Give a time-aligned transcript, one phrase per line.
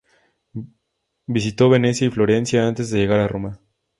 [1.27, 3.59] Visitó Venecia y Florencia antes de llegar a Roma.